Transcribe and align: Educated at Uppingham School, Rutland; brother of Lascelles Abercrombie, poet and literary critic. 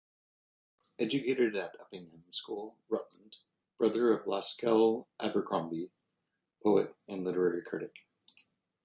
Educated 0.97 1.55
at 1.55 1.77
Uppingham 1.79 2.23
School, 2.31 2.75
Rutland; 2.89 3.37
brother 3.77 4.11
of 4.13 4.25
Lascelles 4.25 5.05
Abercrombie, 5.19 5.91
poet 6.63 6.95
and 7.07 7.23
literary 7.23 7.61
critic. 7.63 7.93